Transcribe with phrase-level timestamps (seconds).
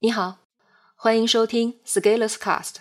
[0.00, 0.46] 你好，
[0.94, 2.76] 欢迎收听 Scaleless Cast。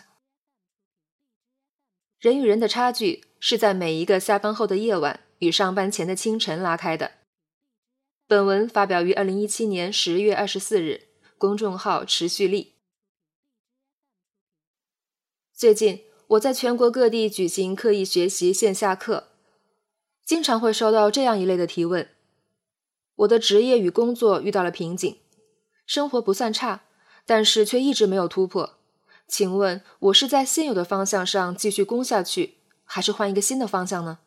[2.20, 7.14] 人与人的差距是在每一个下班后的夜晚与上班前的清晨拉开的。
[8.27, 11.07] 本文发表于二零一七年十月二十四日，
[11.39, 12.75] 公众号持续力。
[15.52, 19.29] 最近我在全国各地举行刻意学习线下课，
[20.23, 22.07] 经常会收到这样一类的提问：
[23.15, 25.18] 我的职业与工作遇到了瓶颈，
[25.88, 26.84] 生活不算差。
[27.28, 28.77] 但是却一直没有突破，
[29.27, 34.20] 请问我是在现有的方向上继续攻下去，还是换一个新的方向呢？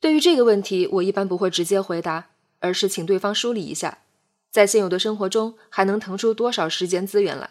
[0.00, 3.98] 对于这个问题，我一般不会直接回答，而是请对方梳理一下，
[4.50, 7.50] 在现有的生活中还能腾出多少时间资源来。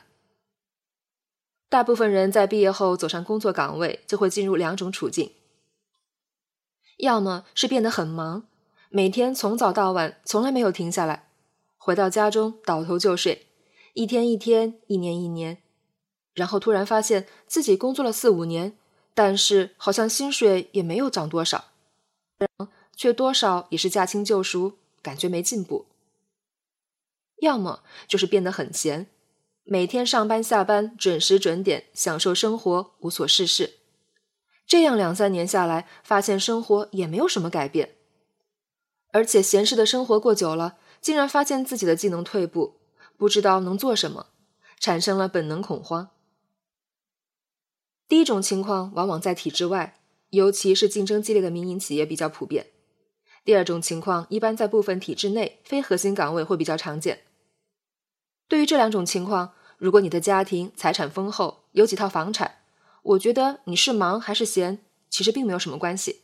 [1.69, 5.31] 大部分人在毕业后走上工作岗位，就会进入两种处境：
[6.97, 8.45] 要么是变得很忙，
[8.89, 11.29] 每天从早到晚从来没有停下来，
[11.77, 13.46] 回到家中倒头就睡。
[13.97, 15.57] 一天一天，一年一年，
[16.35, 18.77] 然后突然发现自己工作了四五年，
[19.15, 21.71] 但是好像薪水也没有涨多少，
[22.95, 25.87] 却多少也是驾轻就熟，感觉没进步。
[27.37, 29.07] 要么就是变得很闲，
[29.63, 33.79] 每天上班下班准时准点，享受生活，无所事事。
[34.67, 37.95] 这样两三年下来，发现生活也没有什么改变，
[39.11, 42.75] 而且闲适的生活过久了，竟然发现自己的技能退步。
[43.17, 44.27] 不知道能做什么，
[44.79, 46.11] 产生了本能恐慌。
[48.07, 52.67] 第一种情况往往在体制外，尤其是竞争激烈的民营企业比较普遍。
[53.43, 57.23] 第二种情况一般在部分体制内非核心岗位会比较常见。
[58.47, 62.59] 对于这两种情况，如果你的家庭财产丰厚，有几套房产，
[63.03, 64.79] 我觉得你是忙还是闲，
[65.09, 66.21] 其实并没有什么关系。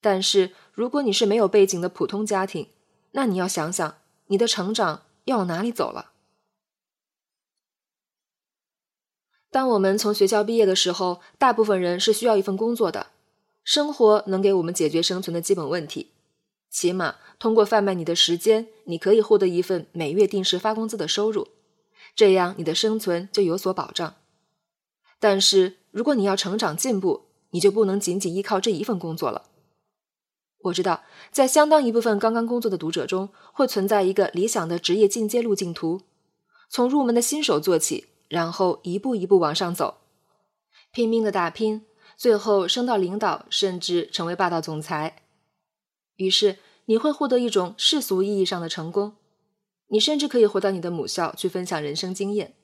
[0.00, 2.68] 但是如果你是没有背景的普通家庭，
[3.12, 5.02] 那你要想想你的成长。
[5.26, 6.12] 要往哪里走了？
[9.50, 13.08] 当我们从学校毕业的时候，大部分人是需要一份工作的，
[13.64, 16.12] 生活能给我们解决生存的基本问题，
[16.70, 21.48] 起码通过贩卖你的时间，你可以获得一份每月定时发工资的收入，
[22.14, 24.16] 这样你的生存就有所保障。
[25.18, 29.48] 但是如果你要成长进步，你就不能仅仅依靠这一份工作了。
[30.62, 36.02] 我知道，在相当一部分刚刚工作的读者中，会存在一个理想的职业进阶路径图：
[36.68, 39.98] 从入门的新手做起，然后一步一步往上走，
[40.90, 41.84] 拼命的打拼，
[42.16, 45.22] 最后升到领导，甚至成为霸道总裁。
[46.16, 49.14] 于是你会获得一种世俗意义上的成功，
[49.88, 52.54] 你甚至可以回到你的母校去分享人生经验。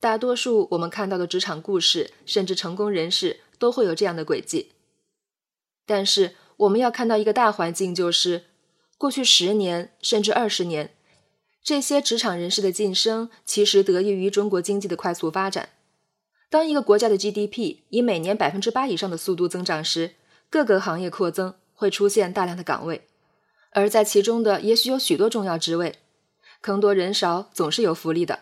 [0.00, 4.72] 大多数我们看到的职场故事，甚至成功人士，都会有这样的轨迹。
[5.88, 8.44] 但是我们要看到一个大环境，就是
[8.98, 10.94] 过去十年甚至二十年，
[11.62, 15.70] 这些职场人士的晋升其实得益于中国经济的快速发展。
[16.50, 20.16] 当一个国家的 GDP 以每年百分之八以上的速度增长时，
[20.50, 23.06] 各个行业扩增会出现大量的岗位，
[23.70, 25.96] 而在其中的也许有许多重要职位，
[26.60, 28.40] 坑多人少总是有福利的。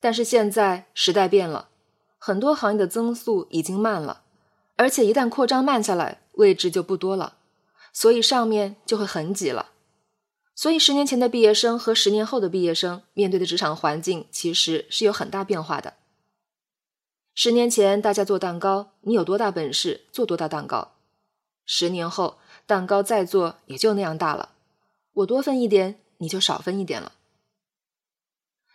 [0.00, 1.70] 但是现在时代变了，
[2.18, 4.23] 很多行业的增速已经慢了。
[4.76, 7.36] 而且一旦扩张慢下来，位置就不多了，
[7.92, 9.70] 所以上面就会很挤了。
[10.56, 15.94] 所以十年前的毕业生和十年后的毕业生面对的职场环境其实是有很大变化的。
[17.34, 20.92] 十年前大家做蛋糕，你有多大本事做多大蛋糕；
[21.66, 24.50] 十年后蛋糕再做也就那样大了，
[25.14, 27.12] 我多分一点你就少分一点了。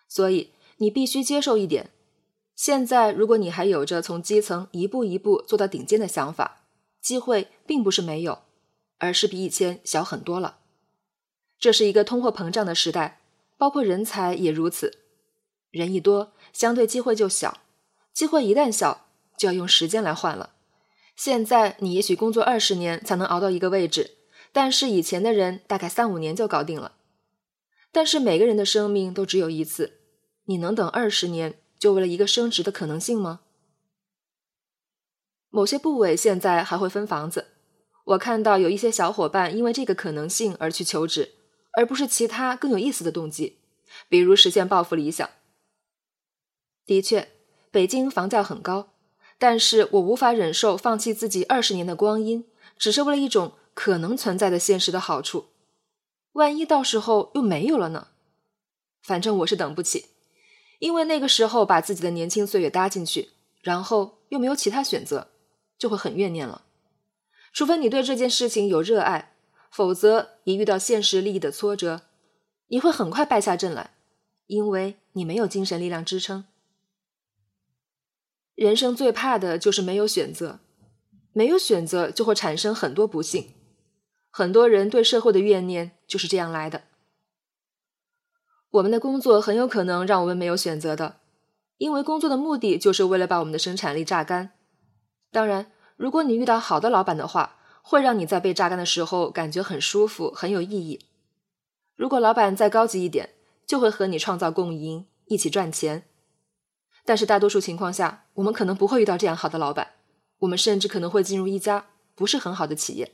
[0.10, 1.92] 所以你必须接受一点。
[2.60, 6.66] 现在，如果你还有着从基层一步一步做到顶尖的想法，
[7.00, 8.40] 机会并不是没有，
[8.98, 10.58] 而是比以前小很多了。
[11.58, 13.22] 这是一个通货膨胀的时代，
[13.58, 14.98] 包括人才也如此。
[15.72, 17.60] 人一多，相对机会就小，
[18.14, 19.06] 机会一旦小，
[19.38, 20.50] 就要用时间来换了。
[21.16, 24.18] 现在你也许工作二十年才能熬到一个位置，
[24.52, 26.92] 但是以前的人大概三五年就搞定了。
[27.94, 30.02] 但是每个人的生命都只有一次，
[30.44, 31.58] 你能等二十年？
[31.80, 33.40] 就为了一个升职的可能性吗？
[35.50, 37.48] 某些部委现在还会分房子，
[38.04, 41.36] 我看到有一些小伙伴因为这个可能性而去求职，
[41.72, 43.58] 而不是其他更有意思的动机，
[44.08, 45.28] 比如实现抱负理想。
[46.86, 47.30] 的确，
[47.72, 48.90] 北京房价很高，
[49.38, 52.46] 但是我无法忍受放弃自己二十年的光阴，
[52.78, 55.48] 只是为了一种可能存在的现实的好处。
[56.34, 58.10] 万一到时候又没有了呢？
[59.02, 60.08] 反正我是等不起。
[60.80, 63.30] 因为那个时候把自己的年轻岁月搭进去，
[63.62, 65.30] 然后又没有其他选择，
[65.78, 66.64] 就会很怨念了。
[67.54, 69.36] 除非你对这件事情有热爱，
[69.72, 72.02] 否则一遇到现实利益的挫折，
[72.68, 73.92] 你会很快败下阵来，
[74.48, 76.46] 因为你没有精神力量支撑。
[78.56, 80.60] 人生最怕的就是没有选择，
[81.34, 83.54] 没有选择就会产生很多不幸。
[84.30, 86.84] 很多人对社会的怨念就是这样来的。
[88.72, 91.18] 我们的工作很有可能让我们没有选择的，
[91.78, 94.52] 因为工作的目的就是为了把我们的生产力榨干。
[95.32, 101.06] 当然，如果你遇到好的老板的话，会让你在被榨干的时候感觉很舒服，很有意义。
[101.96, 103.32] 如果老板再高级一点，
[103.66, 106.06] 就会和你创造共赢，一起赚钱。
[107.06, 109.94] 但是大多数情况下，我们可能不会遇到这样好的老板，
[110.40, 113.14] 我们甚至可能会进入一家不是很好的企业。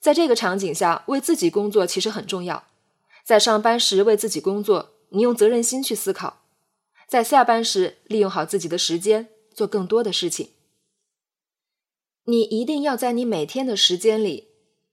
[0.00, 2.64] 在这个场景下，为自己工作其实很重要。
[3.24, 6.42] 在上班时为自己工作，你用责任心去思考；
[7.08, 10.50] 在下班时利用好自己的时间，做更多的事情。
[12.24, 14.48] 你一定要在你每天的时间里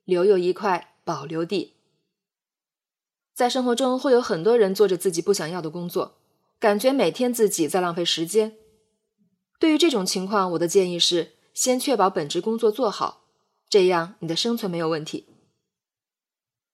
[0.05, 1.73] 留有一块保留地。
[3.33, 6.17] 在生活中，会有很多人做着自己不想要的工作，
[6.57, 8.55] 感觉每天自己在浪费时间。
[9.59, 13.25] 对于这种情况，我的建议是先确保本职工作做好，
[13.69, 15.27] 这样你的生存没有问题。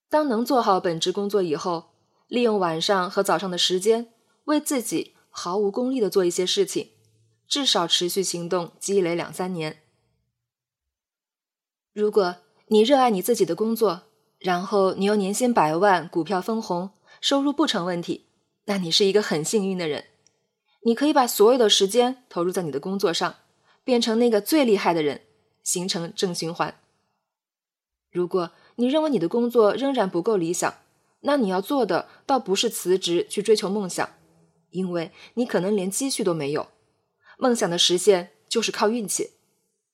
[0.08, 1.90] 当能做好本职工作以后，
[2.28, 4.12] 利用晚上和早上的时间，
[4.44, 6.92] 为自己毫无功利的做一些事情，
[7.46, 9.82] 至少持续行动积累两三年。
[11.92, 12.36] 如果
[12.68, 14.02] 你热爱你自己的工作，
[14.38, 16.90] 然后你又年薪百万、股票分红、
[17.20, 18.26] 收入不成问题，
[18.64, 20.04] 那你是一个很幸运的人。
[20.84, 23.34] 你可以把所有的时间投入在你的工作上，
[23.84, 25.22] 变成那个最厉害的人，
[25.62, 26.80] 形成正循环。
[28.10, 30.72] 如果，你认为你的工作仍然不够理想，
[31.20, 34.08] 那你要做的倒不是辞职去追求梦想，
[34.70, 36.68] 因为你可能连积蓄都没有。
[37.38, 39.32] 梦想的实现就是靠运气，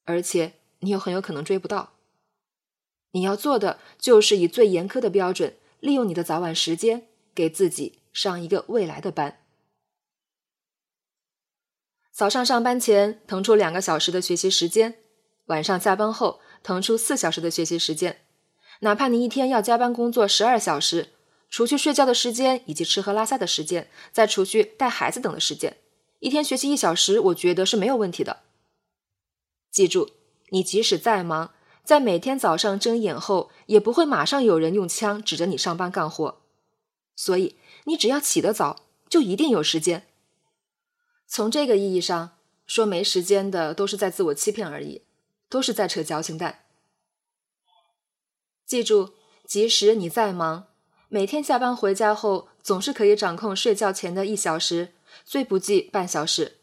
[0.04, 1.94] 而且你又很有可能追不到。
[3.12, 9.40] 你要做的就是以最严苛的标准，利用你的早晚时间，给自己上一个未来的班。
[12.12, 14.98] 早上上班前腾出两个小时的学习时间，
[15.46, 18.23] 晚上下班后腾出四小时的学习时间。
[18.84, 21.08] 哪怕你一天要加班工作十二小时，
[21.48, 25.78] 除去睡觉的时间以及吃喝拉撒的时间，再除去带孩子等的时间，
[26.20, 28.40] 一天学习一小时，我觉得是没有问题的。
[29.70, 30.10] 记住，
[30.50, 36.42] 你即使再忙，在每天早上睁眼后，也不会马上有人用枪指着你上班干活。
[37.16, 40.06] 所以，你只要起得早，就一定有时间。
[41.26, 42.36] 从这个意义上
[42.66, 45.00] 说，没时间的都是在自我欺骗而已，
[45.48, 46.63] 都是在扯矫情蛋。
[48.74, 49.10] 记住，
[49.46, 50.66] 即使你再忙，
[51.08, 54.94] 每天下班回家后，总是可以掌控睡觉前的一小时，
[55.24, 56.56] 最不济半小时。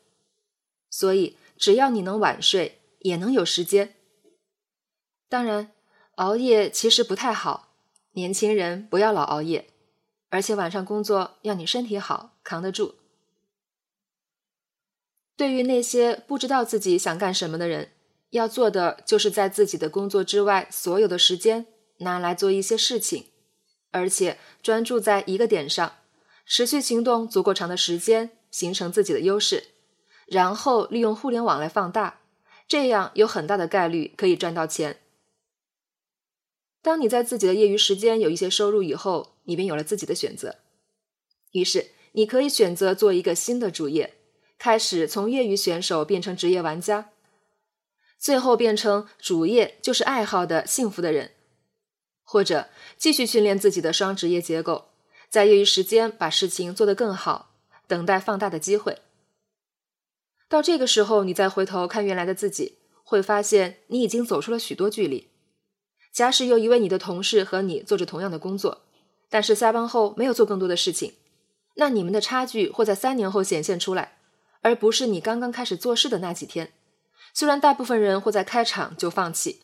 [0.89, 3.95] 所以，只要你能晚睡，也能有时间。
[5.29, 5.71] 当然，
[6.15, 7.75] 熬夜其实不太好，
[8.11, 9.69] 年轻人不要老熬夜，
[10.27, 12.95] 而且晚上工作要你身体好，扛得住。
[15.37, 17.93] 对于那些不知道自己想干什么的人，
[18.31, 21.67] 要做的就是在自己的工作之外，所有的时间。
[22.01, 23.25] 拿来做一些事情，
[23.91, 25.97] 而且专注在一个点上，
[26.45, 29.69] 持续行动足够长的时间，形成自己的优势，
[30.27, 32.21] 然后利用互联网来放大，
[32.67, 34.99] 这样有很大的概率可以赚到钱。
[36.81, 40.57] 当你在自己的业余时间有一些收入以后，你便有了自己的选择。
[41.51, 44.15] 于是，你可以选择做一个新的主业，
[44.57, 47.11] 开始从业余选手变成职业玩家，
[48.17, 51.31] 最后变成主业就是爱好的幸福的人。
[52.31, 54.85] 或者继续训练自己的双职业结构，
[55.27, 57.51] 在业余时间把事情做得更好，
[57.87, 58.99] 等待放大的机会。
[60.47, 65.27] 到这个时候，你再回头看原来的自己，会发现你已经走出了许多距离。
[66.13, 68.83] 假使有一位你的同事和你做着同样的工作，
[69.29, 71.15] 但是下班后没有做更多的事情，
[71.75, 74.19] 那你们的差距会在三年后显现出来，
[74.61, 76.71] 而不是你刚刚开始做事的那几天。
[77.33, 79.63] 虽然大部分人会在开场就放弃。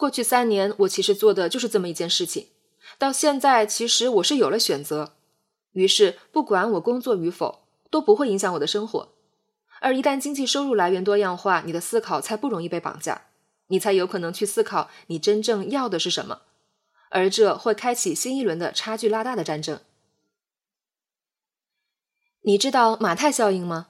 [0.00, 2.46] 过去三年，我其实做的就是这么一件事情。
[2.96, 5.12] 到现在，其实我是有了选择，
[5.72, 9.12] 于是不管我工作与否，都不会影响我的生活。
[9.82, 13.26] 而一旦经济收入来源多样化，你的思考才不容易被绑架，
[13.66, 16.40] 你才有可能去思考你真正要的是什么，
[17.10, 19.80] 而这会开启新一轮的差距拉大的战争。
[22.40, 23.88] 你知道马太效应吗？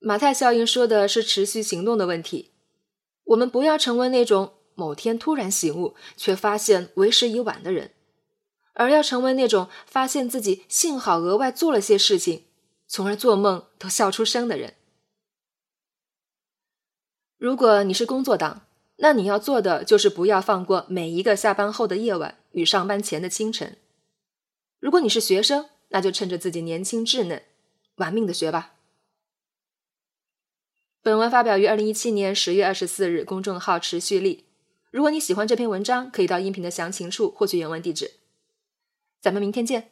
[0.00, 2.50] 马太效应说的是持续行动的问题。
[3.24, 4.52] 我们不要成为那种。
[4.76, 7.90] 某天突然醒悟，却发现为时已晚的人，
[8.74, 12.44] 而要成为那种发现自己幸好额外做了些事情，
[12.86, 14.74] 从而做梦都笑出声的人。
[17.38, 18.66] 如果你是工作党，
[18.98, 23.76] 那你要做的就是不要放过每一个下班后的夜晚与上班前的清晨。
[24.78, 27.42] 如果你是学生，那就趁着自己年轻稚嫩，
[27.96, 28.74] 玩命的学吧。
[31.02, 34.45] 本文发表于二零一七年十月二十四日，公众号持续力。
[34.96, 38.12] 如果你喜欢这篇文章，可以到音频的详情处获取原文地址。
[39.20, 39.90] 咱们明天见。